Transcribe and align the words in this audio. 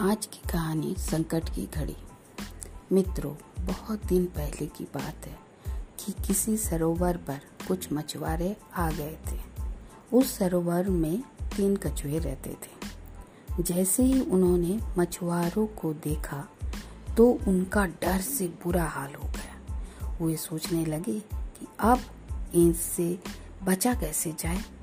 आज 0.00 0.26
की 0.26 0.40
कहानी 0.52 0.94
संकट 0.98 1.48
की 1.48 1.66
घड़ी। 1.66 1.96
मित्रों, 2.92 3.64
बहुत 3.66 4.06
दिन 4.06 4.26
पहले 4.26 4.66
की 4.66 4.84
बात 4.84 5.26
है 5.26 5.38
कि 6.00 6.12
किसी 6.26 6.56
सरोवर 6.56 7.16
पर 7.16 7.40
कुछ 7.68 7.92
मछुआरे 7.92 8.56
आ 8.76 8.90
गए 8.90 9.18
थे। 9.32 9.40
उस 10.12 10.38
सरोवर 10.38 10.88
में 10.88 11.22
तीन 11.56 11.76
कछुए 11.76 12.18
रहते 12.18 12.50
थे। 12.50 12.88
जैसे 13.62 14.02
ही 14.02 14.20
उन्होंने 14.20 14.80
मछुआरों 14.98 15.66
को 15.66 15.92
देखा 15.92 16.48
तो 17.16 17.38
उनका 17.48 17.86
डर 17.86 18.20
से 18.20 18.48
बुरा 18.48 18.84
हाल 18.84 19.14
हो 19.14 19.28
गया। 19.28 20.18
वे 20.20 20.36
सोचने 20.36 20.86
लगे 20.86 21.20
कि 21.34 21.66
अब 21.80 22.00
इनसे 22.54 23.18
बचा 23.62 23.94
कैसे 23.94 24.32
जाए? 24.32 24.79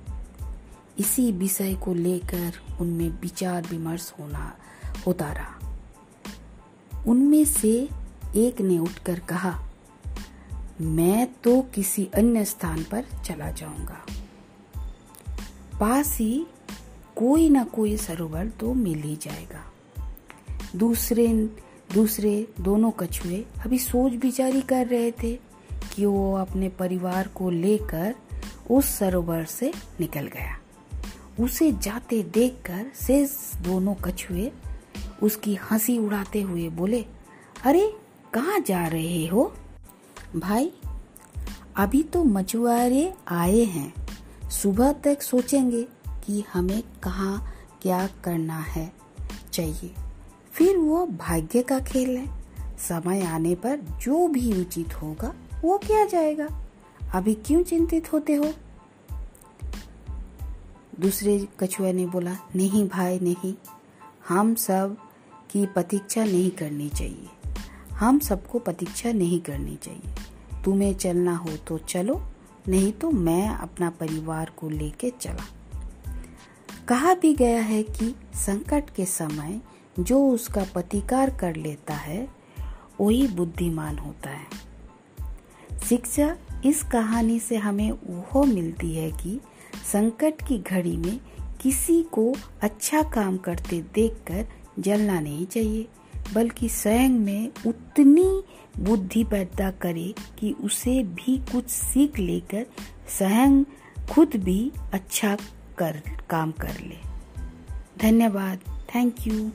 इसी 1.00 1.32
विषय 1.32 1.74
को 1.74 1.94
लेकर 1.94 2.54
उनमें 2.82 3.10
विचार 3.10 3.68
विमर्श 3.72 4.14
होना, 4.20 4.58
होता 5.08 5.32
रहा। 5.32 5.78
उनमें 7.08 7.46
से 7.46 7.90
एक 8.36 8.62
ने 8.62 8.80
उठकर 8.80 9.20
कहा, 9.20 9.64
मैं 10.82 11.34
तो 11.44 11.62
किसी 11.62 12.10
अन्य 12.16 12.46
स्थान 12.46 12.84
पर 12.84 13.06
चला 13.26 13.52
जाऊँगा। 13.52 14.06
पास 15.80 16.18
ही 16.18 16.46
कोई 17.16 17.50
ना 17.50 17.64
कोई 17.64 17.98
सरोवर 17.98 18.48
तो 18.48 18.74
मिल 18.74 19.02
ही 19.02 19.16
जाएगा। 19.16 19.74
दूसरे 20.76 21.28
दूसरे 21.94 22.48
दोनों 22.60 22.92
कछुए 22.92 23.46
अभी 23.66 23.80
सोच 23.80 24.14
विचारी 24.14 24.62
कर 24.62 24.88
रहे 24.88 25.12
थे 25.12 25.40
कि 25.96 26.06
वो 26.06 26.36
अपने 26.36 26.70
परिवार 26.70 27.28
को 27.28 27.50
लेकर 27.50 28.16
उस 28.72 28.86
सरोवर 28.86 29.46
से 29.46 29.74
निकल 30.00 30.28
गया। 30.28 30.60
उसे 31.40 31.72
जाते 31.72 32.24
देखकर 32.24 32.86
शेष 33.06 33.56
दोनों 33.56 33.96
कछुए 33.96 34.52
उसकी 35.24 35.56
हँसी 35.56 35.98
उड़ाते 35.98 36.42
हुए 36.42 36.70
बोले, 36.70 37.06
अरे, 37.66 37.94
कहाँ 38.34 38.60
जा 38.60 38.88
रहे 38.88 39.28
हो? 39.28 39.54
भाई, 40.36 40.74
अभी 41.76 42.04
तो 42.04 42.24
मछुआरे 42.24 43.14
आए 43.28 43.60
हैं। 43.60 43.94
सुबह 44.50 44.94
तक 44.94 45.22
सोचेंगे 45.22 45.84
कि 46.26 46.44
हमें 46.54 46.84
कहाँ 47.04 47.52
क्या 47.82 48.08
करना 48.08 48.60
है। 48.60 48.94
चाहिए 49.54 49.94
फिर 50.52 50.78
वो 50.78 51.06
भाग्य 51.06 51.62
का 51.62 51.80
खेल 51.80 52.18
है। 52.18 52.44
समय 52.80 53.22
आने 53.22 53.56
पर 53.56 53.78
जो 53.78 54.28
भी 54.28 54.62
उचित 54.62 55.02
होगा, 55.02 55.34
वो 55.62 55.78
क्या 55.78 56.06
जाएगा। 56.06 56.66
अभी 57.14 57.34
क्यों 57.34 57.64
चिंतित 57.64 58.14
होते 58.14 58.34
हो? 58.34 58.54
दूसरे 61.00 61.48
कछुआ 61.60 61.92
ने 61.92 62.06
बोला, 62.06 62.38
नहीं 62.56 62.90
भाई, 62.90 63.20
नहीं। 63.20 63.54
हम 64.28 64.56
सब 64.56 64.98
की 65.52 65.66
प्रतीक्षा 65.66 66.26
नहीं 66.26 66.52
करनी 66.52 66.90
चाहिए। 66.90 67.30
हम 67.94 68.20
सबको 68.20 68.60
प्रतीक्षा 68.60 69.12
नहीं 69.12 69.42
करनी 69.42 69.76
चाहिए। 69.76 70.16
तुम्हें 70.66 70.96
चलना 70.96 71.36
हो 71.36 71.50
तो 71.50 71.78
चलो, 71.78 72.24
नहीं 72.68 72.92
तो 72.92 73.12
मैं 73.12 73.50
अपना 73.50 73.90
परिवार 73.90 74.52
को 74.58 74.70
लेके 74.70 75.14
चला। 75.22 75.48
कहा 76.88 77.14
भी 77.14 77.34
गया 77.34 77.62
है 77.62 77.84
कि 77.84 78.16
संकट 78.36 78.90
के 78.90 79.06
समय 79.06 79.62
जो 80.00 80.30
उसका 80.30 80.64
प्रतिकार 80.64 81.30
कर 81.30 81.56
लेता 81.56 81.94
है, 81.94 82.28
वही 83.02 83.28
बुद्धिमान 83.28 83.98
होता 83.98 84.30
है। 84.30 84.46
शिक्षा 85.90 86.38
इस 86.66 86.84
कहानी 86.84 87.40
से 87.40 87.58
हमें 87.58 87.92
वो 88.34 88.44
मिलती 88.44 88.96
है 88.96 89.12
कि 89.12 89.42
संकट 89.92 90.48
की 90.48 90.58
घड़ी 90.58 90.98
में 90.98 91.20
किसी 91.62 92.04
को 92.04 92.36
अच्छा 92.62 93.02
काम 93.02 93.38
करते 93.38 93.82
देखकर 93.82 94.48
जलना 94.80 95.20
नहीं 95.20 95.46
चाहिए, 95.46 95.88
बल्कि 96.34 96.70
स्वयं 96.70 97.10
में 97.10 97.52
उतनी 97.68 98.44
बुद्धि 98.80 99.24
पैदा 99.24 99.72
करे 99.72 100.14
कि 100.40 100.52
उसे 100.52 101.04
भी 101.04 101.38
कुछ 101.38 101.70
सीख 101.70 102.20
लेकर 102.20 102.66
स्वयं 103.18 103.64
खुद 104.12 104.36
भी 104.36 104.72
अच्छा 104.94 105.38
कर, 105.78 106.02
काम 106.30 106.52
कर 106.52 106.80
ले। 106.80 106.98
धन्यवाद। 108.00 108.60
Thank 108.96 109.16
you 109.28 109.52